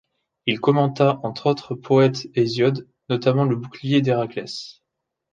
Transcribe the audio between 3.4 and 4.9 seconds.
le Bouclier d'Héraclès.